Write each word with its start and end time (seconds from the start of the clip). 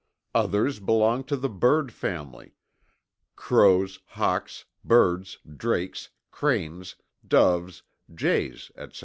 Others 0.33 0.79
belonged 0.79 1.27
to 1.27 1.37
the 1.37 1.47
bird 1.47 1.93
family 1.93 2.55
Crows, 3.35 3.99
Hawks, 4.07 4.65
Birds, 4.83 5.37
Drakes, 5.55 6.09
Cranes, 6.31 6.95
Doves, 7.27 7.83
Jays, 8.11 8.71
etc. 8.75 8.99